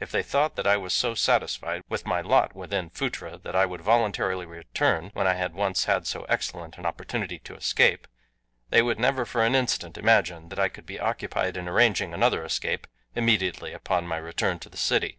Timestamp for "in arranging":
11.58-12.14